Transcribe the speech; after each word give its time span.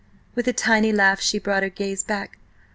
With 0.33 0.47
a 0.47 0.51
tiny 0.53 0.91
laugh 0.91 1.21
she 1.21 1.37
brought 1.37 1.61
her 1.61 1.69
gaze 1.69 2.01
back. 2.03 2.39